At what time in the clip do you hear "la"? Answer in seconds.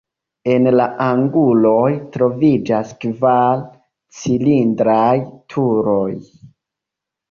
0.79-0.87